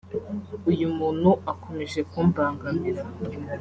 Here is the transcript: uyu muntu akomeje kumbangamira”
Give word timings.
uyu 0.71 0.87
muntu 0.97 1.29
akomeje 1.51 1.99
kumbangamira” 2.11 3.01